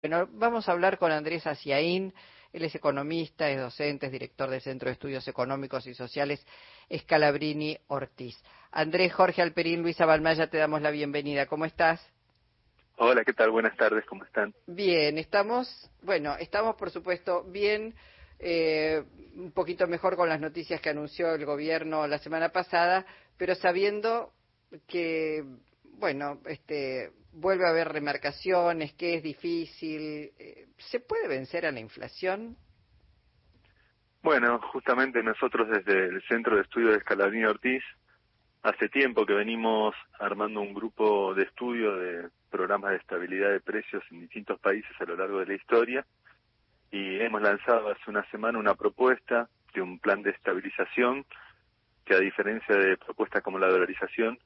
Bueno, 0.00 0.28
vamos 0.30 0.68
a 0.68 0.72
hablar 0.72 0.96
con 0.96 1.10
Andrés 1.10 1.44
Aciaín. 1.44 2.14
Él 2.52 2.64
es 2.64 2.74
economista, 2.74 3.50
es 3.50 3.60
docente, 3.60 4.06
es 4.06 4.12
director 4.12 4.48
del 4.48 4.60
Centro 4.60 4.86
de 4.86 4.92
Estudios 4.92 5.26
Económicos 5.26 5.88
y 5.88 5.94
Sociales 5.94 6.46
Escalabrini 6.88 7.76
Ortiz. 7.88 8.40
Andrés, 8.70 9.12
Jorge 9.12 9.42
Alperín, 9.42 9.82
Luisa 9.82 10.06
Balmaya, 10.06 10.48
te 10.48 10.56
damos 10.56 10.82
la 10.82 10.92
bienvenida. 10.92 11.46
¿Cómo 11.46 11.64
estás? 11.64 12.00
Hola, 12.96 13.24
¿qué 13.24 13.32
tal? 13.32 13.50
Buenas 13.50 13.76
tardes, 13.76 14.04
¿cómo 14.06 14.24
están? 14.24 14.54
Bien, 14.68 15.18
estamos, 15.18 15.90
bueno, 16.02 16.36
estamos 16.38 16.76
por 16.76 16.90
supuesto 16.90 17.42
bien, 17.42 17.94
eh, 18.38 19.02
un 19.34 19.50
poquito 19.50 19.88
mejor 19.88 20.14
con 20.14 20.28
las 20.28 20.40
noticias 20.40 20.80
que 20.80 20.90
anunció 20.90 21.34
el 21.34 21.44
gobierno 21.44 22.06
la 22.06 22.18
semana 22.18 22.50
pasada, 22.50 23.04
pero 23.36 23.56
sabiendo 23.56 24.32
que, 24.86 25.44
bueno, 25.98 26.40
este, 26.46 27.12
vuelve 27.32 27.66
a 27.66 27.70
haber 27.70 27.88
remarcaciones, 27.88 28.92
que 28.94 29.14
es 29.14 29.22
difícil. 29.22 30.32
Eh, 30.38 30.68
¿Se 30.78 31.00
puede 31.00 31.28
vencer 31.28 31.66
a 31.66 31.72
la 31.72 31.80
inflación? 31.80 32.56
Bueno, 34.22 34.60
justamente 34.72 35.22
nosotros 35.22 35.68
desde 35.68 36.06
el 36.06 36.22
Centro 36.28 36.56
de 36.56 36.62
Estudio 36.62 36.90
de 36.90 36.98
Escalabrini 36.98 37.44
Ortiz, 37.44 37.82
hace 38.62 38.88
tiempo 38.88 39.24
que 39.24 39.34
venimos 39.34 39.94
armando 40.18 40.60
un 40.60 40.74
grupo 40.74 41.34
de 41.34 41.44
estudio 41.44 41.96
de 41.96 42.28
programas 42.50 42.90
de 42.90 42.96
estabilidad 42.96 43.50
de 43.50 43.60
precios 43.60 44.02
en 44.10 44.20
distintos 44.20 44.58
países 44.60 44.90
a 45.00 45.04
lo 45.04 45.16
largo 45.16 45.38
de 45.38 45.46
la 45.46 45.54
historia 45.54 46.06
y 46.90 47.20
hemos 47.20 47.42
lanzado 47.42 47.90
hace 47.90 48.10
una 48.10 48.28
semana 48.30 48.58
una 48.58 48.74
propuesta 48.74 49.48
de 49.74 49.82
un 49.82 49.98
plan 49.98 50.22
de 50.22 50.30
estabilización 50.30 51.24
que 52.04 52.14
a 52.14 52.18
diferencia 52.20 52.74
de 52.74 52.96
propuestas 52.96 53.42
como 53.42 53.58
la 53.58 53.68
dolarización 53.68 54.38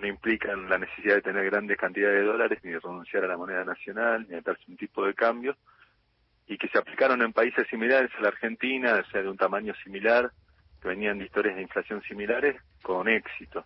no 0.00 0.06
implican 0.06 0.68
la 0.68 0.78
necesidad 0.78 1.16
de 1.16 1.22
tener 1.22 1.44
grandes 1.44 1.76
cantidades 1.76 2.20
de 2.20 2.26
dólares, 2.26 2.58
ni 2.62 2.72
de 2.72 2.80
renunciar 2.80 3.24
a 3.24 3.28
la 3.28 3.36
moneda 3.36 3.64
nacional, 3.64 4.26
ni 4.28 4.36
a 4.36 4.40
darse 4.40 4.64
un 4.68 4.76
tipo 4.76 5.04
de 5.04 5.14
cambio, 5.14 5.56
y 6.46 6.58
que 6.58 6.68
se 6.68 6.78
aplicaron 6.78 7.22
en 7.22 7.32
países 7.32 7.66
similares 7.68 8.10
a 8.18 8.22
la 8.22 8.28
Argentina, 8.28 9.02
o 9.06 9.10
sea, 9.10 9.22
de 9.22 9.28
un 9.28 9.36
tamaño 9.36 9.74
similar, 9.84 10.30
que 10.80 10.88
venían 10.88 11.18
de 11.18 11.26
historias 11.26 11.56
de 11.56 11.62
inflación 11.62 12.02
similares, 12.02 12.56
con 12.82 13.08
éxito. 13.08 13.64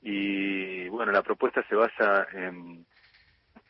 Y 0.00 0.88
bueno, 0.88 1.12
la 1.12 1.22
propuesta 1.22 1.62
se 1.68 1.74
basa 1.74 2.26
en, 2.32 2.86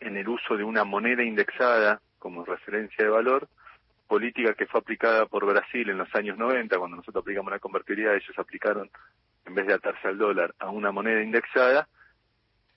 en 0.00 0.16
el 0.16 0.28
uso 0.28 0.56
de 0.56 0.64
una 0.64 0.84
moneda 0.84 1.22
indexada 1.22 2.00
como 2.18 2.44
referencia 2.44 3.04
de 3.04 3.10
valor, 3.10 3.48
política 4.06 4.54
que 4.54 4.66
fue 4.66 4.80
aplicada 4.80 5.26
por 5.26 5.46
Brasil 5.46 5.88
en 5.88 5.98
los 5.98 6.12
años 6.14 6.36
90, 6.38 6.78
cuando 6.78 6.96
nosotros 6.96 7.22
aplicamos 7.22 7.52
la 7.52 7.58
convertibilidad, 7.58 8.14
ellos 8.14 8.38
aplicaron 8.38 8.90
en 9.48 9.54
vez 9.54 9.66
de 9.66 9.74
atarse 9.74 10.06
al 10.06 10.18
dólar 10.18 10.54
a 10.58 10.70
una 10.70 10.92
moneda 10.92 11.22
indexada, 11.22 11.88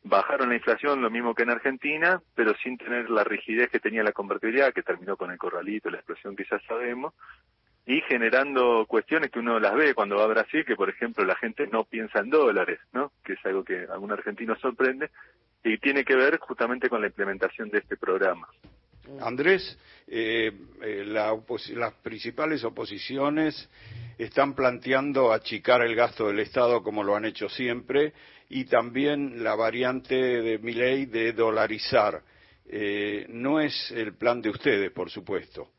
bajaron 0.04 0.50
la 0.50 0.56
inflación 0.56 1.02
lo 1.02 1.12
mismo 1.12 1.36
que 1.36 1.44
en 1.44 1.52
Argentina, 1.52 2.22
pero 2.34 2.56
sin 2.64 2.78
tener 2.78 3.10
la 3.10 3.24
rigidez 3.24 3.70
que 3.70 3.80
tenía 3.80 4.04
la 4.04 4.14
convertibilidad, 4.14 4.74
que 4.74 4.82
terminó 4.82 5.16
con 5.16 5.32
el 5.32 5.38
corralito, 5.38 5.90
la 5.90 5.98
explosión 5.98 6.36
que 6.36 6.46
ya 6.50 6.60
sabemos, 6.68 7.14
y 7.86 8.02
generando 8.02 8.86
cuestiones 8.88 9.32
que 9.32 9.40
uno 9.40 9.60
las 9.60 9.76
ve 9.76 9.94
cuando 9.94 10.16
va 10.16 10.24
a 10.24 10.28
Brasil, 10.28 10.66
que 10.66 10.76
por 10.76 10.90
ejemplo 10.90 11.26
la 11.26 11.36
gente 11.36 11.68
no 11.68 11.84
piensa 11.84 12.20
en 12.20 12.30
dólares, 12.30 12.80
¿no? 12.94 13.12
que 13.24 13.34
es 13.34 13.46
algo 13.46 13.64
que 13.64 13.86
a 13.90 13.94
algún 13.94 14.12
argentino 14.12 14.56
sorprende, 14.56 15.10
y 15.64 15.78
tiene 15.78 16.04
que 16.04 16.16
ver 16.16 16.40
justamente 16.40 16.90
con 16.90 17.02
la 17.02 17.08
implementación 17.08 17.70
de 17.70 17.80
este 17.80 17.98
programa. 17.98 18.48
Andrés, 19.20 19.78
eh, 20.08 20.52
eh, 20.82 21.04
las 21.06 21.94
principales 22.02 22.64
oposiciones 22.64 23.70
están 24.18 24.54
planteando 24.54 25.32
achicar 25.32 25.82
el 25.82 25.96
gasto 25.96 26.28
del 26.28 26.40
Estado 26.40 26.84
como 26.84 27.04
lo 27.04 27.16
han 27.16 27.26
hecho 27.26 27.50
siempre 27.50 28.14
y 28.50 28.66
también 28.66 29.44
la 29.44 29.56
variante 29.56 30.16
de 30.16 30.60
mi 30.60 30.74
ley 30.74 31.06
de 31.06 31.34
dolarizar. 31.34 32.22
Eh, 32.66 33.26
no 33.30 33.60
es 33.60 33.92
el 33.92 34.16
plan 34.16 34.42
de 34.42 34.50
ustedes, 34.50 34.92
por 34.92 35.10
supuesto. 35.10 35.70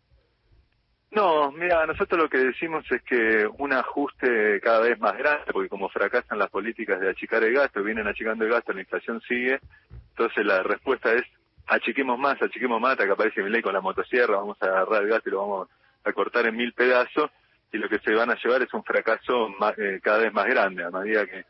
No, 1.10 1.52
mira, 1.52 1.84
nosotros 1.84 2.22
lo 2.22 2.28
que 2.28 2.38
decimos 2.38 2.84
es 2.90 3.02
que 3.02 3.46
un 3.58 3.74
ajuste 3.74 4.60
cada 4.62 4.80
vez 4.80 4.98
más 4.98 5.16
grande, 5.18 5.52
porque 5.52 5.68
como 5.68 5.90
fracasan 5.90 6.38
las 6.38 6.48
políticas 6.48 7.00
de 7.00 7.10
achicar 7.10 7.44
el 7.44 7.52
gasto, 7.52 7.82
vienen 7.82 8.08
achicando 8.08 8.46
el 8.46 8.50
gasto, 8.50 8.72
la 8.72 8.80
inflación 8.80 9.20
sigue, 9.28 9.60
entonces 10.08 10.46
la 10.46 10.62
respuesta 10.62 11.12
es 11.12 11.22
achiquemos 11.66 12.18
más, 12.18 12.40
achiquemos 12.40 12.80
más, 12.80 12.92
hasta 12.92 13.04
que 13.04 13.12
aparece 13.12 13.42
mi 13.42 13.50
ley 13.50 13.60
con 13.60 13.74
la 13.74 13.82
motosierra, 13.82 14.38
vamos 14.38 14.56
a 14.62 14.66
agarrar 14.66 15.02
el 15.02 15.08
gasto 15.10 15.28
y 15.28 15.32
lo 15.32 15.40
vamos 15.42 15.68
a 16.02 16.12
cortar 16.14 16.46
en 16.46 16.56
mil 16.56 16.72
pedazos, 16.72 17.30
y 17.72 17.78
lo 17.78 17.88
que 17.88 17.98
se 18.00 18.14
van 18.14 18.30
a 18.30 18.36
llevar 18.36 18.62
es 18.62 18.72
un 18.74 18.84
fracaso 18.84 19.48
eh, 19.78 20.00
cada 20.02 20.18
vez 20.18 20.32
más 20.32 20.46
grande, 20.46 20.84
a 20.84 20.90
medida 20.90 21.26
que 21.26 21.44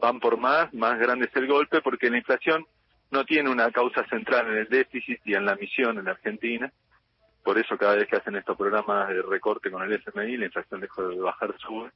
van 0.00 0.20
por 0.20 0.36
más, 0.38 0.72
más 0.74 0.98
grande 0.98 1.26
es 1.26 1.36
el 1.36 1.46
golpe, 1.46 1.80
porque 1.80 2.10
la 2.10 2.18
inflación 2.18 2.64
no 3.10 3.24
tiene 3.24 3.50
una 3.50 3.70
causa 3.70 4.06
central 4.06 4.48
en 4.48 4.58
el 4.58 4.68
déficit 4.68 5.20
y 5.24 5.34
en 5.34 5.44
la 5.44 5.56
misión 5.56 5.98
en 5.98 6.08
Argentina, 6.08 6.72
por 7.42 7.58
eso 7.58 7.76
cada 7.76 7.96
vez 7.96 8.08
que 8.08 8.16
hacen 8.16 8.36
estos 8.36 8.56
programas 8.56 9.08
de 9.08 9.22
recorte 9.22 9.70
con 9.70 9.82
el 9.82 9.92
FMI, 9.92 10.36
la 10.36 10.46
inflación 10.46 10.80
dejó 10.80 11.08
de 11.08 11.20
bajar, 11.20 11.54
sube, 11.58 11.90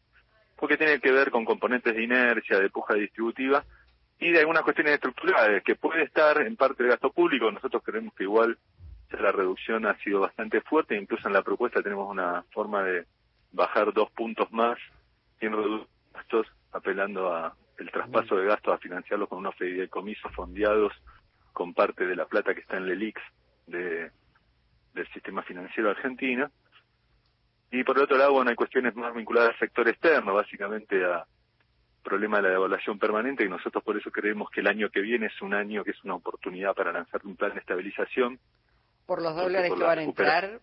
porque 0.56 0.77
tiene 0.77 1.00
que 1.00 1.12
ver 1.12 1.31
con 1.31 1.44
componentes 1.44 1.94
de 1.94 2.03
inercia, 2.03 2.59
de 2.59 2.71
puja 2.71 2.94
distributiva, 2.94 3.65
y 4.19 4.32
de 4.32 4.41
algunas 4.41 4.62
cuestiones 4.62 4.94
estructurales, 4.94 5.62
que 5.62 5.77
puede 5.77 6.03
estar 6.03 6.41
en 6.43 6.56
parte 6.56 6.82
del 6.82 6.93
gasto 6.93 7.10
público, 7.10 7.50
nosotros 7.53 7.82
creemos 7.84 8.12
que 8.15 8.25
igual 8.25 8.59
la 9.10 9.32
reducción 9.32 9.87
ha 9.87 9.97
sido 9.98 10.21
bastante 10.21 10.60
fuerte, 10.60 10.97
incluso 10.97 11.28
en 11.28 11.34
la 11.34 11.43
propuesta 11.43 11.82
tenemos 11.82 12.10
una 12.10 12.43
forma 12.50 12.82
de 12.82 13.06
bajar 13.53 13.92
dos 13.92 14.10
puntos 14.10 14.50
más 14.53 14.78
sin 15.41 15.53
reducir 15.53 15.88
gastos, 16.12 16.47
apelando 16.72 17.32
a 17.32 17.54
el 17.78 17.91
traspaso 17.91 18.36
de 18.36 18.47
gastos 18.47 18.75
a 18.75 18.78
financiarlos 18.78 19.28
con 19.28 19.38
unos 19.38 19.54
fideicomisos 19.54 20.32
fondeados 20.34 20.92
con 21.53 21.75
parte 21.75 22.06
de 22.06 22.16
la 22.16 22.26
plata 22.26 22.54
que 22.54 22.60
está 22.60 22.76
en 22.76 22.84
el 22.84 22.91
ELIX 22.91 23.20
de, 23.66 24.10
del 24.94 25.09
sistema 25.12 25.42
financiero 25.42 25.91
argentino. 25.91 26.50
Y 27.70 27.84
por 27.84 27.97
el 27.97 28.04
otro 28.04 28.16
lado, 28.16 28.32
bueno, 28.32 28.50
hay 28.50 28.56
cuestiones 28.56 28.97
más 28.97 29.14
vinculadas 29.14 29.50
al 29.50 29.59
sector 29.59 29.88
externo, 29.88 30.34
básicamente 30.34 31.04
a 31.04 31.26
problema 32.03 32.38
de 32.38 32.44
la 32.44 32.48
devaluación 32.50 32.98
permanente, 32.98 33.44
y 33.44 33.48
nosotros 33.48 33.84
por 33.84 33.97
eso 33.97 34.10
creemos 34.10 34.50
que 34.50 34.60
el 34.60 34.66
año 34.66 34.88
que 34.88 35.00
viene 35.00 35.26
es 35.26 35.42
un 35.42 35.53
año 35.53 35.84
que 35.84 35.91
es 35.91 36.04
una 36.04 36.15
oportunidad 36.15 36.75
para 36.75 36.92
lanzar 36.92 37.20
un 37.25 37.36
plan 37.36 37.53
de 37.53 37.60
estabilización. 37.60 38.38
Por 39.04 39.20
los 39.20 39.36
dólares 39.36 39.72
que 39.76 39.84
van 39.84 39.98
a 39.98 40.03
entrar, 40.03 40.60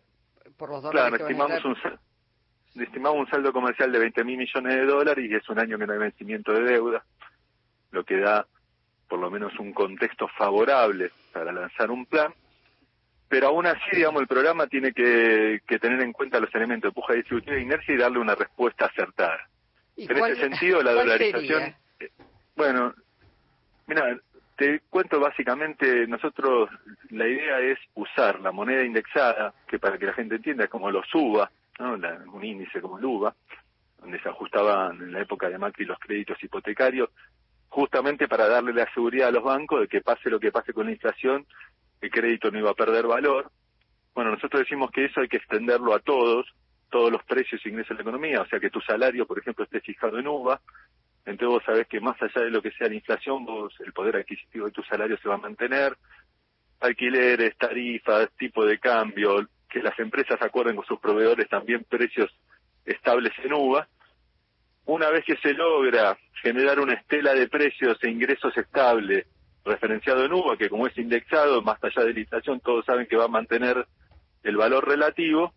por 0.58 0.70
los 0.70 0.82
dólares 0.82 1.20
claro, 1.20 1.28
estimamos 1.28 1.66
un 1.66 1.76
estimamos 2.76 3.20
un 3.20 3.30
saldo 3.30 3.54
comercial 3.54 3.92
de 3.92 4.00
20 4.00 4.24
mil 4.24 4.38
millones 4.38 4.76
de 4.76 4.86
dólares 4.86 5.26
y 5.30 5.34
es 5.34 5.48
un 5.50 5.60
año 5.60 5.78
que 5.78 5.88
no 5.88 5.94
hay 5.94 6.00
vencimiento 6.00 6.54
de 6.54 6.64
deuda, 6.64 7.04
lo 7.92 8.04
que 8.04 8.18
da 8.18 8.46
por 9.08 9.20
lo 9.20 9.30
menos 9.30 9.58
un 9.60 9.72
contexto 9.72 10.28
favorable 10.28 11.12
para 11.32 11.52
lanzar 11.52 11.92
un 11.92 12.06
plan. 12.06 12.34
Pero 13.28 13.48
aún 13.48 13.66
así, 13.66 13.96
digamos, 13.96 14.22
el 14.22 14.28
programa 14.28 14.68
tiene 14.68 14.92
que, 14.94 15.62
tener 15.80 16.02
en 16.02 16.14
cuenta 16.14 16.40
los 16.40 16.54
elementos 16.54 16.92
de 16.92 16.94
puja 16.94 17.14
distributiva 17.14 17.56
e 17.56 17.62
inercia 17.62 17.94
y 17.94 17.98
darle 17.98 18.20
una 18.20 18.36
respuesta 18.36 18.86
acertada. 18.86 19.48
En 19.98 20.18
ese 20.18 20.36
sentido, 20.36 20.84
la 20.84 20.94
dolarización... 20.94 21.76
Eh, 22.00 22.12
bueno, 22.56 22.94
mira, 23.88 24.18
te 24.56 24.82
cuento 24.90 25.20
básicamente, 25.20 26.08
nosotros 26.08 26.70
la 27.10 27.28
idea 27.28 27.60
es 27.60 27.80
usar 27.96 28.40
la 28.40 28.52
moneda 28.52 28.84
indexada, 28.84 29.54
que 29.68 29.80
para 29.80 29.98
que 29.98 30.06
la 30.06 30.14
gente 30.14 30.36
entienda 30.36 30.66
es 30.66 30.70
como 30.70 30.92
lo 30.92 31.04
suba, 31.04 31.50
un 31.80 32.44
índice 32.44 32.82
como 32.82 32.98
el 32.98 33.06
UVA, 33.06 33.36
donde 34.00 34.22
se 34.22 34.30
ajustaban 34.30 35.02
en 35.02 35.12
la 35.12 35.22
época 35.22 35.50
de 35.50 35.58
Macri 35.58 35.86
los 35.86 36.00
créditos 36.00 36.42
hipotecarios, 36.44 37.10
justamente 37.70 38.28
para 38.28 38.48
darle 38.48 38.74
la 38.74 38.92
seguridad 38.94 39.30
a 39.30 39.32
los 39.32 39.44
bancos 39.44 39.82
de 39.82 39.88
que 39.88 40.02
pase 40.02 40.30
lo 40.30 40.40
que 40.40 40.52
pase 40.52 40.74
con 40.74 40.86
la 40.86 40.92
inflación, 40.92 41.46
el 42.02 42.12
crédito 42.12 42.52
no 42.52 42.60
iba 42.60 42.72
a 42.72 42.76
perder 42.76 43.08
valor. 43.08 43.52
Bueno, 44.14 44.32
nosotros 44.32 44.62
decimos 44.62 44.92
que 44.92 45.06
eso 45.06 45.20
hay 45.20 45.28
que 45.28 45.38
extenderlo 45.38 45.94
a 45.94 46.00
todos, 46.00 46.46
todos 46.90 47.12
los 47.12 47.24
precios 47.24 47.62
e 47.66 47.70
ingresos 47.70 47.90
de 47.90 47.96
la 47.96 48.10
economía, 48.10 48.42
o 48.42 48.48
sea 48.48 48.60
que 48.60 48.70
tu 48.70 48.80
salario, 48.82 49.26
por 49.26 49.40
ejemplo, 49.40 49.66
esté 49.66 49.82
fijado 49.82 50.20
en 50.20 50.28
UVA, 50.28 50.62
entonces 51.26 51.48
vos 51.48 51.64
sabés 51.66 51.88
que 51.88 52.00
más 52.00 52.22
allá 52.22 52.46
de 52.46 52.52
lo 52.52 52.62
que 52.62 52.72
sea 52.72 52.88
la 52.88 52.96
inflación, 52.96 53.44
vos 53.46 53.74
el 53.80 53.92
poder 53.92 54.18
adquisitivo 54.18 54.68
de 54.68 54.72
tu 54.72 54.84
salario 54.84 55.18
se 55.18 55.28
va 55.28 55.36
a 55.36 55.40
mantener, 55.40 55.98
alquileres, 56.80 57.58
tarifas, 57.58 58.30
tipo 58.38 58.64
de 58.64 58.80
cambio, 58.80 59.48
que 59.76 59.84
las 59.84 60.00
empresas 60.00 60.42
acuerden 60.42 60.78
con 60.78 60.86
sus 60.86 61.02
proveedores 61.02 61.50
también 61.50 61.84
precios 61.84 62.32
estables 62.86 63.34
en 63.44 63.52
UVA. 63.52 63.86
Una 64.86 65.10
vez 65.10 65.26
que 65.26 65.36
se 65.36 65.54
logra 65.54 66.18
generar 66.42 66.80
una 66.80 66.94
estela 66.94 67.34
de 67.34 67.50
precios 67.50 67.98
e 68.02 68.10
ingresos 68.10 68.56
estable 68.56 69.26
referenciado 69.66 70.24
en 70.24 70.32
UVA, 70.32 70.56
que 70.56 70.70
como 70.70 70.88
es 70.88 70.98
indexado, 70.98 71.62
más 71.62 71.84
allá 71.84 72.06
de 72.06 72.14
la 72.14 72.20
inflación, 72.22 72.62
todos 72.62 72.86
saben 72.86 73.06
que 73.06 73.18
va 73.18 73.26
a 73.26 73.28
mantener 73.28 73.86
el 74.44 74.56
valor 74.56 74.88
relativo, 74.88 75.54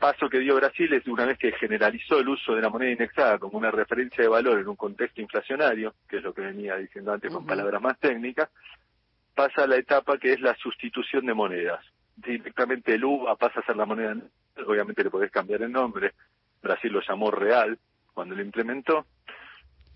paso 0.00 0.28
que 0.28 0.40
dio 0.40 0.56
Brasil 0.56 0.92
es 0.94 1.06
una 1.06 1.24
vez 1.24 1.38
que 1.38 1.52
generalizó 1.52 2.18
el 2.18 2.28
uso 2.28 2.52
de 2.52 2.62
la 2.62 2.68
moneda 2.68 2.90
indexada 2.90 3.38
como 3.38 3.58
una 3.58 3.70
referencia 3.70 4.24
de 4.24 4.28
valor 4.28 4.58
en 4.58 4.66
un 4.66 4.74
contexto 4.74 5.20
inflacionario, 5.20 5.94
que 6.08 6.16
es 6.16 6.24
lo 6.24 6.34
que 6.34 6.40
venía 6.40 6.74
diciendo 6.78 7.12
antes 7.12 7.32
con 7.32 7.46
palabras 7.46 7.80
más 7.80 7.96
técnicas, 8.00 8.50
pasa 9.36 9.62
a 9.62 9.66
la 9.68 9.76
etapa 9.76 10.18
que 10.18 10.32
es 10.32 10.40
la 10.40 10.56
sustitución 10.56 11.26
de 11.26 11.34
monedas 11.34 11.84
directamente 12.16 12.94
el 12.94 13.04
UVA 13.04 13.36
pasa 13.36 13.60
a 13.60 13.66
ser 13.66 13.76
la 13.76 13.86
moneda, 13.86 14.16
obviamente 14.66 15.04
le 15.04 15.10
podés 15.10 15.30
cambiar 15.30 15.62
el 15.62 15.72
nombre, 15.72 16.12
Brasil 16.62 16.92
lo 16.92 17.00
llamó 17.00 17.30
real 17.30 17.78
cuando 18.14 18.34
lo 18.34 18.42
implementó, 18.42 19.06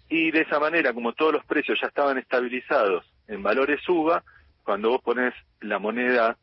y 0.09 0.31
de 0.31 0.41
esa 0.43 0.59
manera, 0.59 0.93
como 0.93 1.13
todos 1.13 1.33
los 1.33 1.45
precios 1.45 1.79
ya 1.81 1.87
estaban 1.87 2.19
estabilizados 2.19 3.05
en 3.29 3.43
valores 3.43 3.81
UVA, 3.89 4.23
cuando 4.65 4.91
vos 4.91 5.03
pones 5.03 5.33
la 5.61 5.79
moneda 5.79 6.37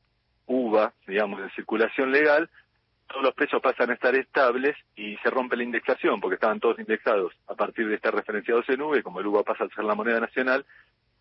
UVA, 0.48 0.94
digamos, 1.06 1.42
en 1.42 1.50
circulación 1.52 2.12
legal, 2.12 2.50
todos 3.08 3.24
los 3.24 3.34
precios 3.34 3.62
pasan 3.62 3.90
a 3.90 3.94
estar 3.94 4.16
estables 4.16 4.76
y 4.96 5.16
se 5.18 5.30
rompe 5.30 5.56
la 5.58 5.64
indexación, 5.64 6.20
porque 6.20 6.36
estaban 6.36 6.60
todos 6.60 6.80
indexados 6.80 7.34
a 7.48 7.56
partir 7.56 7.88
de 7.88 7.96
estar 7.96 8.14
referenciados 8.14 8.68
en 8.70 8.82
UVA, 8.82 9.02
como 9.02 9.20
el 9.20 9.28
UVA 9.28 9.44
pasa 9.44 9.66
a 9.66 9.70
ser 9.70 9.84
la 9.84 9.96
moneda 9.96 10.20
nacional, 10.20 10.66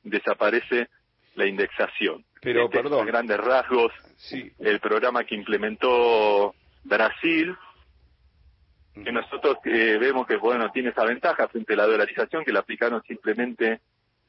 desaparece 0.02 0.88
la 1.34 1.46
indexación. 1.46 2.24
Pero, 2.46 2.66
Este, 2.66 2.80
perdón. 2.80 3.02
a 3.02 3.04
grandes 3.10 3.38
rasgos, 3.38 3.92
Sí. 4.18 4.52
el 4.60 4.78
programa 4.78 5.24
que 5.24 5.34
implementó 5.34 6.54
Brasil, 6.84 7.56
que 8.94 9.10
nosotros 9.10 9.56
eh, 9.64 9.98
vemos 10.00 10.28
que 10.28 10.36
bueno 10.36 10.70
tiene 10.70 10.90
esa 10.90 11.04
ventaja 11.04 11.48
frente 11.48 11.72
a 11.72 11.78
la 11.78 11.86
dolarización 11.86 12.44
que 12.44 12.52
la 12.52 12.60
aplicaron 12.60 13.02
simplemente 13.02 13.80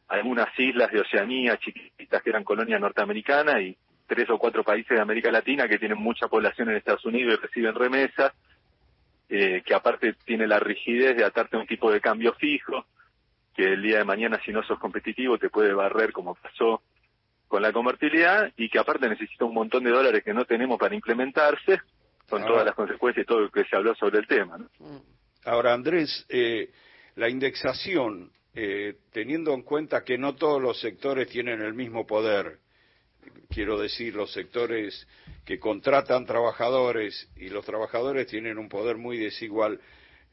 a 0.07 0.15
algunas 0.15 0.47
islas 0.57 0.91
de 0.91 1.01
Oceanía 1.01 1.57
chiquitas 1.57 2.23
que 2.23 2.31
eran 2.31 2.43
colonia 2.43 2.79
norteamericana 2.79 3.61
y 3.61 3.77
tres 4.07 4.27
o 4.31 4.39
cuatro 4.39 4.63
países 4.63 4.97
de 4.97 4.99
América 5.01 5.29
Latina 5.31 5.67
que 5.67 5.77
tienen 5.77 5.99
mucha 5.99 6.27
población 6.27 6.71
en 6.71 6.77
Estados 6.77 7.05
Unidos 7.05 7.35
y 7.35 7.41
reciben 7.45 7.75
remesas, 7.75 8.33
eh, 9.29 9.61
que 9.63 9.75
aparte 9.75 10.13
tiene 10.25 10.47
la 10.47 10.59
rigidez 10.59 11.15
de 11.15 11.23
atarte 11.23 11.55
a 11.55 11.59
un 11.59 11.67
tipo 11.67 11.91
de 11.91 12.01
cambio 12.01 12.33
fijo, 12.33 12.83
que 13.55 13.73
el 13.73 13.83
día 13.83 13.99
de 13.99 14.05
mañana 14.05 14.41
si 14.43 14.51
no 14.51 14.63
sos 14.63 14.79
competitivo 14.79 15.37
te 15.37 15.51
puede 15.51 15.71
barrer 15.73 16.11
como 16.11 16.33
pasó 16.33 16.81
con 17.47 17.61
la 17.61 17.71
convertibilidad 17.71 18.51
y 18.57 18.69
que 18.69 18.79
aparte 18.79 19.07
necesita 19.09 19.45
un 19.45 19.53
montón 19.53 19.83
de 19.83 19.91
dólares 19.91 20.23
que 20.23 20.33
no 20.33 20.45
tenemos 20.45 20.77
para 20.77 20.95
implementarse, 20.95 21.79
con 22.29 22.43
Ah. 22.43 22.45
todas 22.47 22.65
las 22.65 22.75
consecuencias 22.75 23.23
y 23.23 23.27
todo 23.27 23.39
lo 23.41 23.49
que 23.49 23.63
se 23.63 23.75
habló 23.75 23.95
sobre 23.95 24.19
el 24.19 24.27
tema. 24.27 24.57
¿no? 24.57 24.65
Mm. 24.79 25.01
Ahora, 25.45 25.73
Andrés, 25.73 26.25
eh, 26.29 26.69
la 27.15 27.29
indexación, 27.29 28.31
eh, 28.53 28.95
teniendo 29.13 29.53
en 29.53 29.61
cuenta 29.61 30.03
que 30.03 30.17
no 30.17 30.35
todos 30.35 30.61
los 30.61 30.79
sectores 30.79 31.29
tienen 31.29 31.61
el 31.61 31.73
mismo 31.73 32.05
poder, 32.05 32.57
quiero 33.49 33.79
decir, 33.79 34.13
los 34.15 34.31
sectores 34.33 35.07
que 35.45 35.59
contratan 35.59 36.25
trabajadores 36.25 37.29
y 37.37 37.49
los 37.49 37.65
trabajadores 37.65 38.27
tienen 38.27 38.57
un 38.57 38.67
poder 38.67 38.97
muy 38.97 39.17
desigual, 39.17 39.79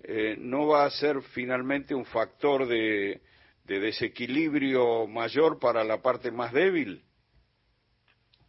eh, 0.02 0.36
¿no 0.38 0.66
va 0.66 0.86
a 0.86 0.90
ser 0.90 1.22
finalmente 1.22 1.94
un 1.94 2.04
factor 2.04 2.66
de, 2.66 3.20
de 3.64 3.80
desequilibrio 3.80 5.06
mayor 5.06 5.58
para 5.58 5.84
la 5.84 6.02
parte 6.02 6.30
más 6.30 6.52
débil? 6.52 7.02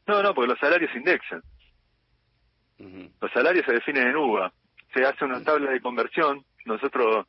No, 0.07 0.21
no, 0.21 0.33
porque 0.33 0.49
los 0.49 0.59
salarios 0.59 0.91
se 0.91 0.97
indexan. 0.97 1.41
Los 2.77 3.31
salarios 3.31 3.65
se 3.65 3.73
definen 3.73 4.09
en 4.09 4.17
UVA. 4.17 4.51
Se 4.93 5.03
hace 5.05 5.25
una 5.25 5.43
tabla 5.43 5.71
de 5.71 5.81
conversión. 5.81 6.43
Nosotros, 6.65 7.25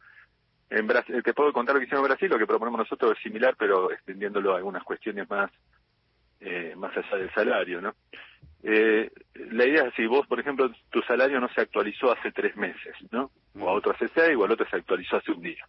en 0.70 0.86
Brasil, 0.86 1.22
te 1.22 1.34
puedo 1.34 1.52
contar 1.52 1.74
lo 1.74 1.80
que 1.80 1.86
hicimos 1.86 2.02
en 2.02 2.08
Brasil, 2.08 2.28
lo 2.28 2.38
que 2.38 2.46
proponemos 2.46 2.80
nosotros 2.80 3.12
es 3.16 3.22
similar, 3.22 3.54
pero 3.58 3.90
extendiéndolo 3.92 4.52
a 4.52 4.56
algunas 4.56 4.82
cuestiones 4.82 5.28
más, 5.30 5.50
eh, 6.40 6.74
más 6.76 6.96
allá 6.96 7.16
del 7.16 7.32
salario, 7.32 7.80
¿no? 7.80 7.94
Eh, 8.62 9.10
la 9.34 9.64
idea 9.64 9.84
es 9.88 9.94
si 9.94 10.06
vos, 10.06 10.26
por 10.26 10.40
ejemplo, 10.40 10.70
tu 10.90 11.00
salario 11.02 11.38
no 11.40 11.48
se 11.50 11.60
actualizó 11.60 12.10
hace 12.10 12.32
tres 12.32 12.56
meses, 12.56 12.94
¿no? 13.12 13.30
O 13.58 13.68
a 13.68 13.72
otro 13.72 13.92
hace 13.92 14.08
seis, 14.08 14.36
o 14.36 14.44
al 14.44 14.50
otro 14.50 14.66
se 14.68 14.76
actualizó 14.76 15.16
hace 15.16 15.30
un 15.30 15.42
día. 15.42 15.64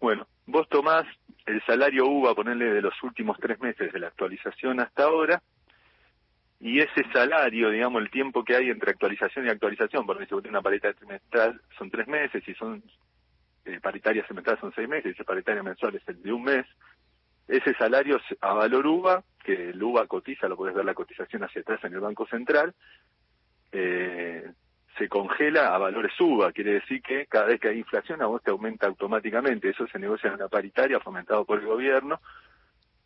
Bueno, 0.00 0.26
vos 0.46 0.68
tomás 0.68 1.06
el 1.46 1.62
salario 1.64 2.06
UVA, 2.06 2.34
ponerle 2.34 2.72
de 2.72 2.82
los 2.82 2.94
últimos 3.02 3.38
tres 3.40 3.58
meses 3.60 3.92
de 3.92 3.98
la 3.98 4.08
actualización 4.08 4.80
hasta 4.80 5.04
ahora, 5.04 5.42
y 6.60 6.80
ese 6.80 7.04
salario, 7.12 7.70
digamos, 7.70 8.02
el 8.02 8.10
tiempo 8.10 8.44
que 8.44 8.56
hay 8.56 8.68
entre 8.68 8.90
actualización 8.90 9.46
y 9.46 9.48
actualización, 9.48 10.04
porque 10.06 10.26
si 10.26 10.34
vos 10.34 10.42
tenés 10.42 10.54
una 10.54 10.62
paritaria 10.62 10.96
trimestral 10.96 11.60
son 11.76 11.90
tres 11.90 12.06
meses, 12.08 12.46
y 12.46 12.54
son 12.54 12.82
eh, 13.64 13.80
paritarias 13.80 14.26
semestrales 14.26 14.60
son 14.60 14.72
seis 14.74 14.88
meses, 14.88 15.16
y 15.18 15.24
paritaria 15.24 15.62
mensual 15.62 15.94
es 15.94 16.08
el 16.08 16.22
de 16.22 16.32
un 16.32 16.42
mes, 16.42 16.66
ese 17.46 17.74
salario 17.74 18.20
a 18.40 18.52
valor 18.52 18.86
UVA, 18.86 19.24
que 19.42 19.70
el 19.70 19.82
UVA 19.82 20.06
cotiza, 20.06 20.48
lo 20.48 20.56
podés 20.56 20.74
ver 20.74 20.84
la 20.84 20.94
cotización 20.94 21.44
hacia 21.44 21.62
atrás 21.62 21.82
en 21.84 21.94
el 21.94 22.00
Banco 22.00 22.26
Central, 22.26 22.74
eh, 23.72 24.50
se 24.98 25.08
congela 25.08 25.74
a 25.74 25.78
valores 25.78 26.12
UVA, 26.20 26.52
quiere 26.52 26.74
decir 26.74 27.00
que 27.02 27.26
cada 27.26 27.46
vez 27.46 27.60
que 27.60 27.68
hay 27.68 27.78
inflación 27.78 28.20
a 28.22 28.26
vos 28.26 28.42
te 28.42 28.50
aumenta 28.50 28.86
automáticamente, 28.86 29.70
eso 29.70 29.86
se 29.86 29.98
negocia 29.98 30.28
en 30.28 30.34
una 30.34 30.48
paritaria 30.48 31.00
fomentado 31.00 31.44
por 31.44 31.60
el 31.60 31.66
gobierno, 31.66 32.20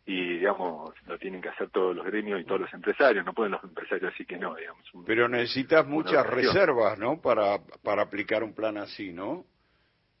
y 0.05 0.39
digamos 0.39 0.93
lo 1.07 1.17
tienen 1.17 1.41
que 1.41 1.49
hacer 1.49 1.69
todos 1.69 1.95
los 1.95 2.05
gremios 2.05 2.41
y 2.41 2.43
todos 2.43 2.59
los 2.61 2.73
empresarios 2.73 3.25
no 3.25 3.33
pueden 3.33 3.53
los 3.53 3.63
empresarios 3.63 4.11
decir 4.11 4.27
que 4.27 4.37
no 4.37 4.53
digamos 4.55 4.93
Un- 4.93 5.05
Pero 5.05 5.29
necesitas 5.29 5.87
muchas 5.87 6.27
reservas, 6.27 6.99
¿no? 6.99 7.21
Para, 7.21 7.59
para 7.81 8.01
aplicar 8.01 8.43
un 8.43 8.53
plan 8.53 8.77
así, 8.77 9.13
¿no? 9.13 9.45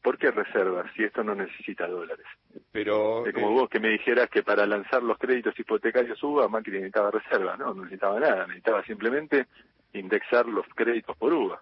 ¿por 0.01 0.17
qué 0.17 0.31
reservas 0.31 0.91
si 0.97 1.03
esto 1.03 1.23
no 1.23 1.33
necesita 1.33 1.87
dólares? 1.87 2.25
Pero 2.73 3.25
es 3.25 3.33
como 3.33 3.47
eh, 3.51 3.53
vos 3.53 3.69
que 3.69 3.79
me 3.79 3.87
dijeras 3.89 4.29
que 4.29 4.43
para 4.43 4.65
lanzar 4.65 5.01
los 5.01 5.17
créditos 5.17 5.57
hipotecarios 5.57 6.21
UVA 6.21 6.47
Macri 6.49 6.73
necesitaba 6.73 7.11
reserva 7.11 7.55
no 7.57 7.73
no 7.73 7.83
necesitaba 7.83 8.19
nada 8.19 8.45
necesitaba 8.47 8.83
simplemente 8.83 9.47
indexar 9.93 10.45
los 10.47 10.65
créditos 10.75 11.15
por 11.17 11.33
UVA 11.33 11.61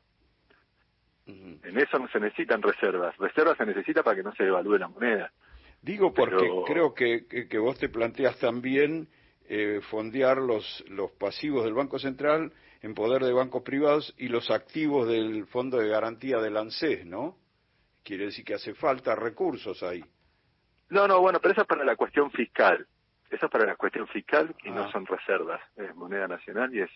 en 1.28 1.78
eso 1.80 2.00
no 2.00 2.08
se 2.10 2.20
necesitan 2.20 2.62
reservas 2.62 3.16
reservas 3.18 3.58
se 3.58 3.66
necesita 3.66 4.04
para 4.04 4.16
que 4.18 4.24
no 4.24 4.34
se 4.36 4.44
devalúe 4.44 4.78
la 4.78 4.88
moneda 4.88 5.32
Digo 5.84 6.14
porque 6.14 6.36
Pero- 6.38 6.64
creo 6.64 6.94
que, 6.94 7.26
que, 7.28 7.48
que 7.48 7.58
vos 7.58 7.78
te 7.80 7.90
planteas 7.90 8.38
también 8.38 9.08
eh, 9.50 9.82
fondear 9.90 10.38
los, 10.38 10.84
los 10.90 11.12
pasivos 11.14 11.64
del 11.64 11.74
Banco 11.74 11.98
Central 11.98 12.54
en 12.84 12.94
poder 12.94 13.24
de 13.24 13.34
bancos 13.34 13.64
privados 13.64 14.14
y 14.20 14.28
los 14.28 14.52
activos 14.52 15.08
del 15.08 15.48
Fondo 15.48 15.78
de 15.80 15.88
Garantía 15.90 16.38
del 16.38 16.58
ANSES, 16.58 17.06
¿no? 17.08 17.36
Quiere 18.04 18.26
decir 18.26 18.46
que 18.46 18.54
hace 18.54 18.76
falta 18.76 19.16
recursos 19.16 19.82
ahí. 19.82 20.04
No, 20.90 21.08
no, 21.08 21.20
bueno, 21.20 21.40
pero 21.42 21.54
eso 21.54 21.62
es 21.62 21.68
para 21.68 21.84
la 21.84 21.96
cuestión 21.96 22.30
fiscal. 22.32 22.86
Eso 23.32 23.46
es 23.48 23.52
para 23.52 23.66
la 23.66 23.76
cuestión 23.76 24.08
fiscal 24.08 24.56
y 24.64 24.70
Ah. 24.70 24.74
no 24.74 24.92
son 24.92 25.06
reservas. 25.08 25.62
Es 25.76 25.96
moneda 25.96 26.28
nacional 26.28 26.74
y 26.76 26.82
es 26.82 26.92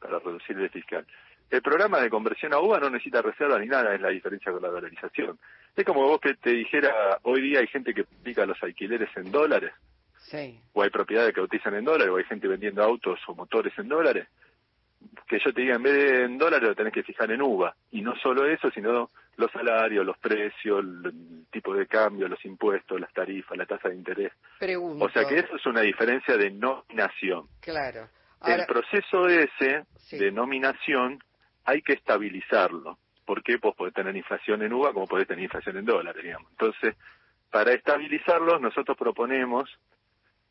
para 0.00 0.18
reducir 0.18 0.58
el 0.58 0.70
fiscal. 0.70 1.06
El 1.50 1.62
programa 1.62 1.98
de 2.00 2.10
conversión 2.10 2.52
a 2.52 2.58
UVA 2.60 2.78
no 2.80 2.90
necesita 2.90 3.22
reserva 3.22 3.58
ni 3.58 3.66
nada, 3.66 3.94
es 3.94 4.00
la 4.00 4.10
diferencia 4.10 4.52
con 4.52 4.62
la 4.62 4.68
dolarización. 4.68 5.38
Es 5.74 5.84
como 5.84 6.02
vos 6.02 6.20
que 6.20 6.34
te 6.34 6.50
dijera, 6.50 7.18
hoy 7.22 7.40
día 7.40 7.60
hay 7.60 7.66
gente 7.68 7.94
que 7.94 8.04
publica 8.04 8.44
los 8.44 8.62
alquileres 8.62 9.08
en 9.16 9.30
dólares, 9.30 9.72
Sí. 10.16 10.60
o 10.74 10.82
hay 10.82 10.90
propiedades 10.90 11.32
que 11.32 11.40
cotizan 11.40 11.74
en 11.74 11.84
dólares, 11.84 12.12
o 12.12 12.16
hay 12.16 12.24
gente 12.24 12.48
vendiendo 12.48 12.82
autos 12.82 13.18
o 13.28 13.34
motores 13.34 13.72
en 13.78 13.88
dólares. 13.88 14.28
Que 15.26 15.38
yo 15.38 15.52
te 15.52 15.62
diga, 15.62 15.76
en 15.76 15.82
vez 15.82 15.94
de 15.94 16.24
en 16.24 16.38
dólares 16.38 16.68
lo 16.68 16.74
tenés 16.74 16.92
que 16.92 17.02
fijar 17.04 17.30
en 17.30 17.40
UVA. 17.40 17.74
Y 17.92 18.02
no 18.02 18.14
solo 18.16 18.44
eso, 18.46 18.70
sino 18.70 19.08
los 19.36 19.50
salarios, 19.52 20.04
los 20.04 20.18
precios, 20.18 20.84
el 20.84 21.46
tipo 21.50 21.72
de 21.74 21.86
cambio, 21.86 22.28
los 22.28 22.44
impuestos, 22.44 23.00
las 23.00 23.12
tarifas, 23.14 23.56
la 23.56 23.64
tasa 23.64 23.88
de 23.88 23.94
interés. 23.94 24.32
Pregunto. 24.58 25.04
O 25.04 25.08
sea 25.10 25.24
que 25.26 25.38
eso 25.38 25.54
es 25.56 25.64
una 25.66 25.80
diferencia 25.82 26.36
de 26.36 26.50
nominación. 26.50 27.46
Claro. 27.60 28.08
El 28.46 28.66
proceso 28.66 29.26
ese 29.28 29.84
Sí. 29.96 30.18
de 30.18 30.30
nominación 30.32 31.18
hay 31.64 31.82
que 31.82 31.92
estabilizarlo. 31.94 32.98
¿Por 33.26 33.42
qué? 33.42 33.58
Pues 33.58 33.74
podés 33.74 33.92
tener 33.94 34.16
inflación 34.16 34.62
en 34.62 34.72
UVA 34.72 34.92
como 34.92 35.06
podés 35.06 35.26
tener 35.26 35.44
inflación 35.44 35.76
en 35.76 35.84
dólares, 35.84 36.22
digamos. 36.22 36.50
Entonces, 36.52 36.96
para 37.50 37.72
estabilizarlos, 37.72 38.60
nosotros 38.60 38.96
proponemos 38.96 39.68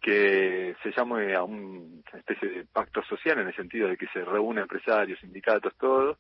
que 0.02 0.76
se 0.84 0.92
llame 0.92 1.34
a 1.36 1.44
un- 1.44 2.04
una 2.12 2.20
especie 2.20 2.50
de 2.50 2.66
pacto 2.66 3.02
social 3.04 3.40
en 3.40 3.48
el 3.48 3.56
sentido 3.56 3.88
de 3.88 3.98
que 3.98 4.08
se 4.08 4.24
reúnen 4.24 4.64
empresarios, 4.64 5.20
sindicatos, 5.20 5.76
todo. 5.78 6.18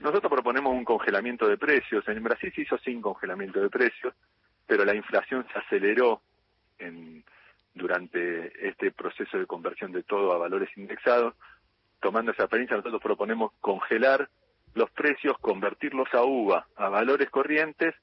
Nosotros 0.00 0.30
proponemos 0.30 0.72
un 0.72 0.84
congelamiento 0.84 1.48
de 1.48 1.56
precios. 1.56 2.06
En 2.08 2.22
Brasil 2.22 2.52
se 2.54 2.62
hizo 2.62 2.76
sin 2.78 3.00
congelamiento 3.00 3.60
de 3.60 3.70
precios, 3.70 4.14
pero 4.66 4.84
la 4.84 4.94
inflación 4.94 5.46
se 5.52 5.58
aceleró 5.58 6.20
en, 6.78 7.24
durante 7.74 8.68
este 8.68 8.90
proceso 8.90 9.38
de 9.38 9.46
conversión 9.46 9.92
de 9.92 10.02
todo 10.02 10.32
a 10.32 10.38
valores 10.38 10.70
indexados. 10.76 11.34
Tomando 12.00 12.32
esa 12.32 12.44
experiencia, 12.44 12.76
nosotros 12.76 13.02
proponemos 13.02 13.52
congelar 13.60 14.28
los 14.74 14.90
precios, 14.90 15.36
convertirlos 15.38 16.08
a 16.12 16.22
UVA, 16.22 16.66
a 16.76 16.88
valores 16.88 17.28
corrientes, 17.30 17.94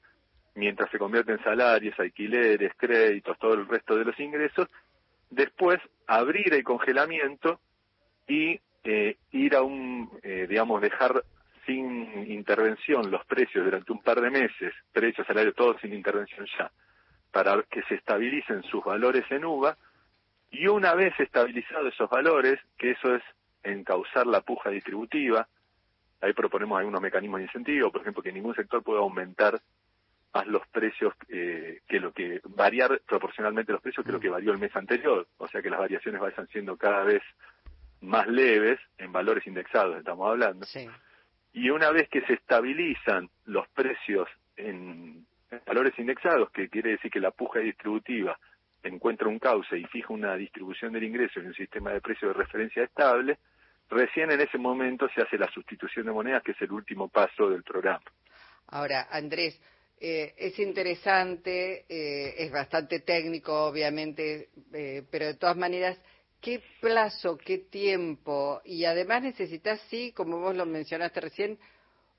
mientras 0.54 0.90
se 0.90 0.98
convierte 0.98 1.32
en 1.32 1.42
salarios, 1.42 1.98
alquileres, 1.98 2.72
créditos, 2.76 3.38
todo 3.38 3.54
el 3.54 3.66
resto 3.66 3.96
de 3.96 4.04
los 4.04 4.18
ingresos, 4.20 4.68
después 5.30 5.78
abrir 6.06 6.52
el 6.54 6.64
congelamiento 6.64 7.60
y 8.26 8.60
eh, 8.84 9.16
ir 9.32 9.54
a 9.54 9.62
un, 9.62 10.10
eh, 10.22 10.46
digamos, 10.48 10.80
dejar 10.80 11.24
sin 11.66 12.30
intervención 12.30 13.10
los 13.10 13.24
precios 13.26 13.64
durante 13.64 13.92
un 13.92 14.02
par 14.02 14.20
de 14.20 14.30
meses, 14.30 14.72
precios, 14.92 15.26
salarios, 15.26 15.54
todo 15.54 15.78
sin 15.78 15.92
intervención 15.92 16.46
ya, 16.58 16.70
para 17.38 17.62
que 17.62 17.84
se 17.84 17.94
estabilicen 17.94 18.64
sus 18.64 18.82
valores 18.82 19.24
en 19.30 19.44
UVA, 19.44 19.78
y 20.50 20.66
una 20.66 20.94
vez 20.94 21.14
estabilizados 21.20 21.94
esos 21.94 22.10
valores, 22.10 22.58
que 22.76 22.90
eso 22.90 23.14
es 23.14 23.22
encauzar 23.62 24.26
la 24.26 24.40
puja 24.40 24.70
distributiva, 24.70 25.46
ahí 26.20 26.32
proponemos 26.32 26.76
algunos 26.76 27.00
mecanismos 27.00 27.38
de 27.38 27.44
incentivo, 27.44 27.92
por 27.92 28.00
ejemplo, 28.00 28.24
que 28.24 28.32
ningún 28.32 28.56
sector 28.56 28.82
pueda 28.82 28.98
aumentar 28.98 29.60
más 30.34 30.48
los 30.48 30.66
precios 30.66 31.14
eh, 31.28 31.80
que 31.86 32.00
lo 32.00 32.12
que 32.12 32.40
variar 32.44 33.00
proporcionalmente 33.06 33.70
los 33.70 33.82
precios 33.82 34.04
que 34.04 34.10
lo 34.10 34.18
que 34.18 34.30
varió 34.30 34.50
el 34.50 34.58
mes 34.58 34.74
anterior, 34.74 35.28
o 35.36 35.46
sea 35.46 35.62
que 35.62 35.70
las 35.70 35.78
variaciones 35.78 36.20
vayan 36.20 36.48
siendo 36.48 36.76
cada 36.76 37.04
vez 37.04 37.22
más 38.00 38.26
leves 38.26 38.80
en 38.98 39.12
valores 39.12 39.46
indexados, 39.46 39.96
estamos 39.96 40.28
hablando. 40.28 40.66
sí. 40.66 40.88
Y 41.52 41.70
una 41.70 41.92
vez 41.92 42.08
que 42.08 42.20
se 42.22 42.32
estabilizan 42.32 43.30
los 43.46 43.68
precios 43.68 44.28
en, 44.56 44.76
en 44.76 45.07
valores 45.68 45.98
indexados, 45.98 46.50
que 46.50 46.68
quiere 46.68 46.92
decir 46.92 47.10
que 47.10 47.20
la 47.20 47.30
puja 47.30 47.60
distributiva 47.60 48.38
encuentra 48.82 49.28
un 49.28 49.38
cauce 49.38 49.76
y 49.76 49.84
fija 49.84 50.12
una 50.12 50.34
distribución 50.34 50.92
del 50.92 51.04
ingreso 51.04 51.40
en 51.40 51.48
un 51.48 51.54
sistema 51.54 51.92
de 51.92 52.00
precios 52.00 52.34
de 52.34 52.42
referencia 52.42 52.82
estable, 52.84 53.38
recién 53.90 54.30
en 54.30 54.40
ese 54.40 54.56
momento 54.58 55.08
se 55.14 55.20
hace 55.22 55.36
la 55.36 55.50
sustitución 55.50 56.06
de 56.06 56.12
monedas, 56.12 56.42
que 56.42 56.52
es 56.52 56.62
el 56.62 56.72
último 56.72 57.08
paso 57.08 57.50
del 57.50 57.62
programa. 57.62 58.04
Ahora, 58.68 59.08
Andrés, 59.10 59.60
eh, 60.00 60.34
es 60.38 60.58
interesante, 60.58 61.84
eh, 61.88 62.34
es 62.38 62.50
bastante 62.50 63.00
técnico, 63.00 63.66
obviamente, 63.66 64.48
eh, 64.72 65.02
pero 65.10 65.26
de 65.26 65.34
todas 65.34 65.56
maneras, 65.56 65.98
¿qué 66.40 66.62
plazo, 66.80 67.36
qué 67.36 67.58
tiempo? 67.58 68.60
Y 68.64 68.84
además 68.84 69.22
necesitas, 69.22 69.80
sí, 69.90 70.12
como 70.12 70.38
vos 70.38 70.54
lo 70.56 70.66
mencionaste 70.66 71.20
recién, 71.20 71.58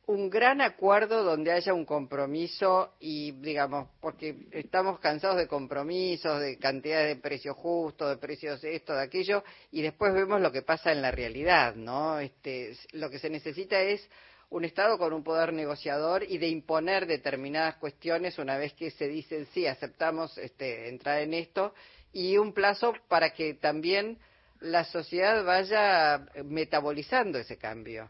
un 0.10 0.28
gran 0.28 0.60
acuerdo 0.60 1.24
donde 1.24 1.52
haya 1.52 1.72
un 1.72 1.86
compromiso 1.86 2.96
y, 3.00 3.32
digamos, 3.34 3.90
porque 4.02 4.48
estamos 4.54 5.00
cansados 5.00 5.38
de 5.38 5.48
compromisos, 5.48 6.42
de 6.42 6.58
cantidades 6.58 7.16
de 7.16 7.22
precios 7.22 7.56
justos, 7.56 8.10
de 8.10 8.18
precios 8.18 8.60
de 8.60 8.76
esto, 8.76 8.96
de 8.96 9.04
aquello, 9.04 9.44
y 9.70 9.84
después 9.84 10.12
vemos 10.12 10.42
lo 10.42 10.52
que 10.52 10.64
pasa 10.64 10.92
en 10.92 11.04
la 11.04 11.12
realidad, 11.12 11.76
¿no? 11.76 12.18
Este, 12.18 12.76
lo 12.94 13.12
que 13.12 13.20
se 13.20 13.30
necesita 13.30 13.80
es 13.82 14.02
un 14.50 14.66
Estado 14.66 14.98
con 14.98 15.14
un 15.14 15.24
poder 15.24 15.54
negociador 15.54 16.24
y 16.24 16.40
de 16.40 16.48
imponer 16.48 17.06
determinadas 17.06 17.76
cuestiones 17.76 18.40
una 18.40 18.58
vez 18.58 18.74
que 18.74 18.90
se 18.90 19.08
dicen 19.08 19.46
sí, 19.54 19.68
aceptamos 19.68 20.40
este, 20.40 20.90
entrar 20.90 21.22
en 21.22 21.36
esto, 21.36 21.76
y 22.12 22.36
un 22.38 22.54
plazo 22.54 22.96
para 23.10 23.30
que 23.36 23.54
también 23.54 24.18
la 24.60 24.86
sociedad 24.86 25.46
vaya 25.46 26.26
metabolizando 26.46 27.38
ese 27.38 27.60
cambio. 27.60 28.10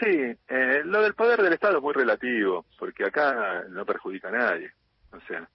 Sí, 0.00 0.34
eh, 0.48 0.82
lo 0.84 1.02
del 1.02 1.14
poder 1.14 1.42
del 1.42 1.52
Estado 1.52 1.76
es 1.76 1.82
muy 1.82 1.92
relativo, 1.92 2.64
porque 2.78 3.04
acá 3.04 3.64
no 3.68 3.84
perjudica 3.84 4.28
a 4.28 4.32
nadie. 4.32 4.72
O 5.12 5.20
sea, 5.28 5.46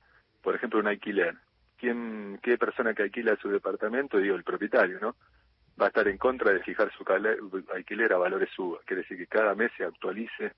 por 0.43 0.55
ejemplo, 0.55 0.79
un 0.79 0.87
alquiler. 0.87 1.35
¿Quién, 1.77 2.39
¿Qué 2.43 2.55
persona 2.57 2.93
que 2.93 3.03
alquila 3.03 3.35
su 3.37 3.49
departamento? 3.49 4.19
Digo, 4.19 4.35
el 4.35 4.43
propietario, 4.43 4.99
¿no? 4.99 5.15
Va 5.81 5.85
a 5.85 5.87
estar 5.87 6.07
en 6.07 6.19
contra 6.19 6.53
de 6.53 6.61
fijar 6.61 6.91
su 6.93 7.03
alquiler 7.73 8.13
a 8.13 8.17
valores 8.17 8.49
suba. 8.55 8.79
Quiere 8.85 9.01
decir 9.01 9.17
que 9.17 9.27
cada 9.27 9.55
mes 9.55 9.71
se 9.77 9.83
actualice 9.83 10.53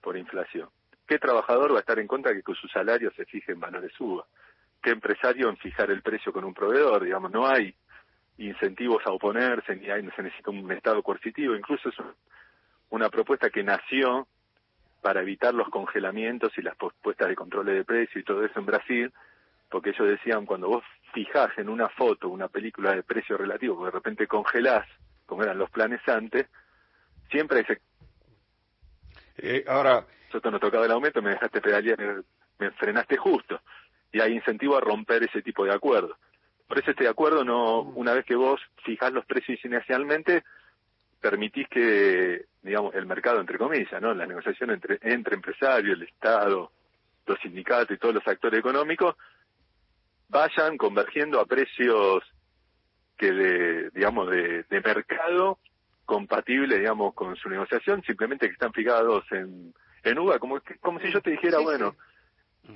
por 0.00 0.16
inflación. 0.16 0.68
¿Qué 1.06 1.18
trabajador 1.20 1.72
va 1.72 1.76
a 1.76 1.80
estar 1.80 2.00
en 2.00 2.08
contra 2.08 2.32
de 2.32 2.42
que 2.42 2.54
su 2.54 2.66
salario 2.68 3.12
se 3.12 3.24
fije 3.24 3.52
en 3.52 3.60
valores 3.60 3.92
suba? 3.96 4.26
¿Qué 4.82 4.90
empresario 4.90 5.48
en 5.48 5.56
fijar 5.58 5.92
el 5.92 6.02
precio 6.02 6.32
con 6.32 6.44
un 6.44 6.54
proveedor? 6.54 7.04
Digamos, 7.04 7.30
no 7.30 7.46
hay 7.46 7.72
incentivos 8.38 9.06
a 9.06 9.12
oponerse, 9.12 9.76
ni 9.76 9.88
hay, 9.90 10.02
se 10.10 10.22
necesita 10.22 10.50
un 10.50 10.70
Estado 10.72 11.02
coercitivo. 11.04 11.54
Incluso 11.54 11.88
eso 11.88 12.16
una 12.92 13.08
propuesta 13.08 13.48
que 13.48 13.62
nació 13.62 14.28
para 15.00 15.22
evitar 15.22 15.54
los 15.54 15.68
congelamientos 15.70 16.52
y 16.58 16.62
las 16.62 16.76
propuestas 16.76 17.26
de 17.26 17.34
control 17.34 17.66
de 17.66 17.84
precio 17.84 18.20
y 18.20 18.24
todo 18.24 18.44
eso 18.44 18.58
en 18.58 18.66
Brasil, 18.66 19.12
porque 19.70 19.90
ellos 19.90 20.08
decían, 20.08 20.44
cuando 20.44 20.68
vos 20.68 20.84
fijás 21.14 21.56
en 21.56 21.70
una 21.70 21.88
foto 21.88 22.28
una 22.28 22.48
película 22.48 22.94
de 22.94 23.02
precio 23.02 23.38
relativo, 23.38 23.76
porque 23.76 23.92
de 23.92 23.98
repente 23.98 24.26
congelás, 24.26 24.86
como 25.24 25.42
eran 25.42 25.56
los 25.56 25.70
planes 25.70 26.06
antes, 26.06 26.46
siempre 27.30 27.60
ese... 27.60 27.80
Eh, 29.38 29.64
ahora... 29.66 30.06
Yo 30.30 30.50
no 30.50 30.60
tocaba 30.60 30.84
el 30.84 30.92
aumento, 30.92 31.22
me 31.22 31.30
dejaste 31.30 31.60
pedalear, 31.62 31.98
me, 31.98 32.22
me 32.58 32.70
frenaste 32.72 33.16
justo. 33.16 33.60
Y 34.12 34.20
hay 34.20 34.34
incentivo 34.34 34.76
a 34.76 34.80
romper 34.80 35.22
ese 35.22 35.40
tipo 35.40 35.64
de 35.64 35.72
acuerdo. 35.72 36.16
Por 36.68 36.78
eso 36.78 36.90
este 36.90 37.08
acuerdo 37.08 37.42
no, 37.42 37.80
una 37.80 38.12
vez 38.12 38.24
que 38.26 38.34
vos 38.34 38.60
fijás 38.84 39.12
los 39.12 39.24
precios 39.24 39.62
inicialmente, 39.64 40.44
permitís 41.22 41.68
que, 41.68 42.46
digamos, 42.62 42.94
el 42.96 43.06
mercado, 43.06 43.40
entre 43.40 43.56
comillas, 43.56 44.02
¿no? 44.02 44.12
La 44.12 44.26
negociación 44.26 44.70
entre, 44.70 44.98
entre 45.00 45.36
empresarios, 45.36 45.96
el 45.96 46.02
Estado, 46.02 46.72
los 47.26 47.38
sindicatos 47.38 47.96
y 47.96 47.98
todos 47.98 48.16
los 48.16 48.26
actores 48.26 48.58
económicos 48.58 49.14
vayan 50.28 50.76
convergiendo 50.76 51.38
a 51.40 51.46
precios 51.46 52.24
que 53.16 53.32
de, 53.32 53.90
digamos, 53.90 54.28
de, 54.30 54.64
de 54.64 54.80
mercado 54.80 55.58
compatible, 56.04 56.78
digamos, 56.78 57.14
con 57.14 57.36
su 57.36 57.48
negociación, 57.48 58.02
simplemente 58.02 58.48
que 58.48 58.54
están 58.54 58.72
fijados 58.72 59.24
en, 59.30 59.72
en 60.02 60.18
UVA, 60.18 60.40
como, 60.40 60.60
como 60.80 60.98
si 60.98 61.12
yo 61.12 61.20
te 61.20 61.30
dijera, 61.30 61.58
bueno, 61.60 61.94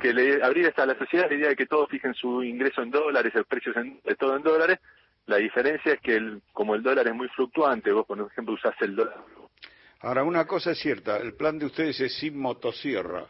que 0.00 0.12
le 0.14 0.42
abrir 0.42 0.72
a 0.76 0.86
la 0.86 0.96
sociedad 0.96 1.28
la 1.28 1.36
idea 1.36 1.48
de 1.48 1.56
que 1.56 1.66
todos 1.66 1.88
fijen 1.88 2.14
su 2.14 2.44
ingreso 2.44 2.82
en 2.82 2.92
dólares, 2.92 3.34
el 3.34 3.44
precio 3.44 3.72
de 3.72 4.14
todo 4.14 4.36
en 4.36 4.42
dólares, 4.42 4.78
la 5.26 5.37
diferencia 5.38 5.95
es 5.95 6.00
que 6.00 6.16
el, 6.16 6.42
como 6.52 6.75
el 6.75 6.83
dólar 6.83 7.09
es 7.09 7.14
muy 7.14 7.28
fluctuante, 7.28 7.92
vos 7.92 8.06
por 8.06 8.18
ejemplo 8.21 8.54
usás 8.54 8.75
el 8.80 8.95
dólar. 8.95 9.16
Ahora, 10.00 10.23
una 10.23 10.47
cosa 10.47 10.71
es 10.71 10.78
cierta, 10.78 11.16
el 11.16 11.35
plan 11.35 11.59
de 11.59 11.66
ustedes 11.66 12.00
es 12.00 12.16
sin 12.18 12.38
motosierra. 12.38 13.26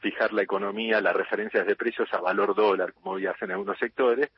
Fijar 0.00 0.32
la 0.32 0.42
economía, 0.42 1.00
las 1.00 1.16
referencias 1.16 1.66
de 1.66 1.74
precios 1.74 2.08
a 2.12 2.20
valor 2.20 2.54
dólar, 2.54 2.92
como 2.92 3.18
ya 3.18 3.32
hacen 3.32 3.50
algunos 3.50 3.76
sectores. 3.78 4.30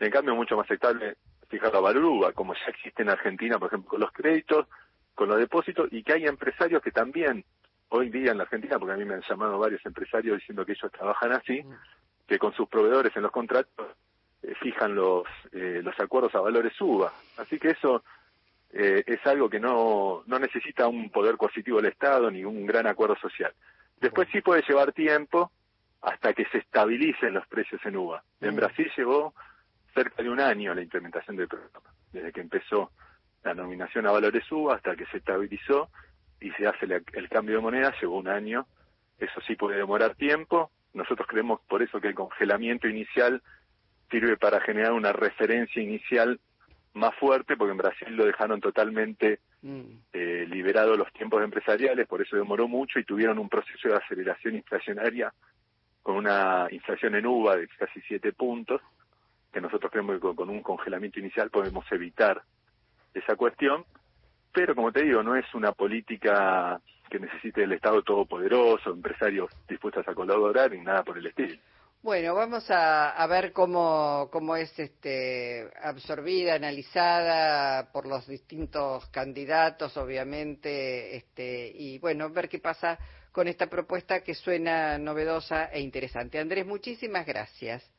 En 0.00 0.10
cambio, 0.10 0.32
es 0.32 0.38
mucho 0.38 0.56
más 0.56 0.64
aceptable 0.64 1.16
fijar 1.48 1.76
a 1.76 1.80
valor 1.80 2.04
UVA, 2.04 2.32
como 2.32 2.54
ya 2.54 2.66
existe 2.66 3.02
en 3.02 3.10
Argentina, 3.10 3.58
por 3.58 3.68
ejemplo, 3.68 3.90
con 3.90 4.00
los 4.00 4.10
créditos, 4.10 4.66
con 5.14 5.28
los 5.28 5.38
depósitos, 5.38 5.92
y 5.92 6.02
que 6.02 6.14
hay 6.14 6.24
empresarios 6.24 6.82
que 6.82 6.90
también, 6.90 7.44
hoy 7.90 8.10
día 8.10 8.32
en 8.32 8.38
la 8.38 8.44
Argentina, 8.44 8.78
porque 8.80 8.94
a 8.94 8.96
mí 8.96 9.04
me 9.04 9.14
han 9.14 9.22
llamado 9.28 9.58
varios 9.58 9.84
empresarios 9.86 10.38
diciendo 10.38 10.66
que 10.66 10.72
ellos 10.72 10.90
trabajan 10.90 11.30
así, 11.32 11.62
mm. 11.62 11.74
que 12.26 12.38
con 12.38 12.52
sus 12.54 12.68
proveedores 12.68 13.14
en 13.14 13.22
los 13.22 13.30
contratos 13.30 13.86
eh, 14.46 14.54
fijan 14.60 14.94
los, 14.94 15.24
eh, 15.52 15.80
los 15.82 15.98
acuerdos 15.98 16.34
a 16.34 16.40
valores 16.40 16.72
suba. 16.74 17.12
Así 17.38 17.58
que 17.58 17.70
eso 17.70 18.04
eh, 18.72 19.02
es 19.06 19.26
algo 19.26 19.48
que 19.48 19.58
no, 19.58 20.22
no 20.26 20.38
necesita 20.38 20.86
un 20.86 21.08
poder 21.10 21.36
coercitivo 21.36 21.78
del 21.78 21.92
Estado 21.92 22.30
ni 22.30 22.44
un 22.44 22.66
gran 22.66 22.86
acuerdo 22.86 23.16
social. 23.16 23.52
Después 24.00 24.28
sí 24.32 24.42
puede 24.42 24.62
llevar 24.68 24.92
tiempo 24.92 25.50
hasta 26.02 26.34
que 26.34 26.44
se 26.46 26.58
estabilicen 26.58 27.32
los 27.32 27.46
precios 27.46 27.80
en 27.86 27.96
uva. 27.96 28.22
En 28.40 28.52
mm. 28.52 28.56
Brasil 28.56 28.92
llevó 28.96 29.34
cerca 29.94 30.22
de 30.22 30.28
un 30.28 30.40
año 30.40 30.74
la 30.74 30.82
implementación 30.82 31.36
del 31.36 31.48
programa, 31.48 31.90
desde 32.12 32.32
que 32.32 32.40
empezó 32.40 32.90
la 33.44 33.54
nominación 33.54 34.06
a 34.06 34.12
valores 34.12 34.50
uva 34.52 34.74
hasta 34.74 34.96
que 34.96 35.06
se 35.06 35.18
estabilizó 35.18 35.88
y 36.40 36.50
se 36.50 36.66
hace 36.66 36.86
el 37.14 37.28
cambio 37.30 37.56
de 37.56 37.62
moneda, 37.62 37.94
llevó 37.98 38.18
un 38.18 38.28
año. 38.28 38.66
Eso 39.18 39.40
sí 39.46 39.54
puede 39.54 39.78
demorar 39.78 40.16
tiempo. 40.16 40.70
Nosotros 40.92 41.26
creemos 41.28 41.60
por 41.68 41.82
eso 41.82 42.00
que 42.00 42.08
el 42.08 42.14
congelamiento 42.14 42.88
inicial 42.88 43.40
sirve 44.14 44.36
para 44.36 44.60
generar 44.60 44.92
una 44.92 45.12
referencia 45.12 45.82
inicial 45.82 46.38
más 46.92 47.12
fuerte, 47.16 47.56
porque 47.56 47.72
en 47.72 47.78
Brasil 47.78 48.14
lo 48.14 48.24
dejaron 48.24 48.60
totalmente 48.60 49.40
mm. 49.62 49.80
eh, 50.12 50.46
liberado 50.48 50.96
los 50.96 51.12
tiempos 51.12 51.42
empresariales, 51.42 52.06
por 52.06 52.22
eso 52.22 52.36
demoró 52.36 52.68
mucho 52.68 53.00
y 53.00 53.04
tuvieron 53.04 53.40
un 53.40 53.48
proceso 53.48 53.88
de 53.88 53.96
aceleración 53.96 54.54
inflacionaria 54.54 55.34
con 56.04 56.14
una 56.14 56.68
inflación 56.70 57.16
en 57.16 57.26
uva 57.26 57.56
de 57.56 57.66
casi 57.66 58.00
siete 58.02 58.32
puntos, 58.32 58.80
que 59.52 59.60
nosotros 59.60 59.90
creemos 59.90 60.20
que 60.20 60.34
con 60.36 60.48
un 60.48 60.62
congelamiento 60.62 61.18
inicial 61.18 61.50
podemos 61.50 61.84
evitar 61.90 62.40
esa 63.14 63.34
cuestión, 63.34 63.84
pero 64.52 64.76
como 64.76 64.92
te 64.92 65.02
digo, 65.02 65.24
no 65.24 65.34
es 65.34 65.52
una 65.54 65.72
política 65.72 66.80
que 67.10 67.18
necesite 67.18 67.64
el 67.64 67.72
Estado 67.72 68.02
todopoderoso, 68.02 68.90
empresarios 68.90 69.50
dispuestos 69.68 70.06
a 70.06 70.14
colaborar, 70.14 70.70
ni 70.70 70.82
nada 70.82 71.02
por 71.02 71.18
el 71.18 71.26
estilo. 71.26 71.56
Bueno, 72.04 72.34
vamos 72.34 72.66
a, 72.68 73.26
ver 73.30 73.54
cómo, 73.54 74.28
cómo 74.30 74.56
es 74.56 74.78
este, 74.78 75.70
absorbida, 75.82 76.54
analizada 76.54 77.90
por 77.92 78.06
los 78.06 78.26
distintos 78.26 79.06
candidatos, 79.06 79.96
obviamente, 79.96 81.16
este, 81.16 81.72
y 81.74 81.98
bueno, 82.00 82.28
ver 82.28 82.50
qué 82.50 82.58
pasa 82.58 82.98
con 83.32 83.48
esta 83.48 83.70
propuesta 83.70 84.22
que 84.22 84.34
suena 84.34 84.98
novedosa 84.98 85.70
e 85.72 85.80
interesante. 85.80 86.38
Andrés, 86.38 86.66
muchísimas 86.66 87.24
gracias. 87.24 87.90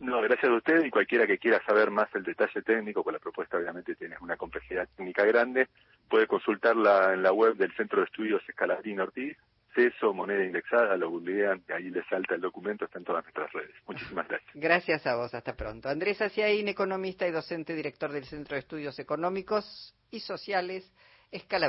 No, 0.00 0.22
gracias 0.22 0.50
a 0.50 0.56
usted 0.56 0.86
y 0.86 0.90
cualquiera 0.90 1.26
que 1.26 1.36
quiera 1.36 1.62
saber 1.66 1.90
más 1.90 2.08
el 2.14 2.22
detalle 2.22 2.62
técnico, 2.62 3.04
pues 3.04 3.12
la 3.12 3.20
propuesta 3.20 3.58
obviamente 3.58 3.94
tiene 3.96 4.16
una 4.22 4.38
complejidad 4.38 4.88
técnica 4.96 5.26
grande, 5.26 5.68
puede 6.08 6.26
consultarla 6.26 7.12
en 7.12 7.22
la 7.22 7.34
web 7.34 7.56
del 7.56 7.76
Centro 7.76 7.98
de 7.98 8.06
Estudios 8.06 8.42
Escaladín 8.48 8.98
Ortiz, 8.98 9.36
acceso, 9.72 10.12
moneda 10.12 10.44
indexada, 10.44 10.96
lo 10.96 11.10
googlean, 11.10 11.62
ahí 11.74 11.90
les 11.90 12.06
salta 12.06 12.34
el 12.34 12.40
documento, 12.40 12.84
está 12.84 12.98
en 12.98 13.04
todas 13.04 13.24
nuestras 13.24 13.52
redes. 13.52 13.74
Muchísimas 13.86 14.28
gracias. 14.28 14.50
Gracias 14.54 15.06
a 15.06 15.16
vos, 15.16 15.34
hasta 15.34 15.54
pronto. 15.56 15.88
Andrés 15.88 16.20
Aciaín, 16.20 16.68
economista 16.68 17.26
y 17.26 17.30
docente 17.30 17.74
director 17.74 18.12
del 18.12 18.24
Centro 18.24 18.54
de 18.54 18.60
Estudios 18.60 18.98
Económicos 18.98 19.94
y 20.10 20.20
Sociales, 20.20 20.92
Escala 21.30 21.60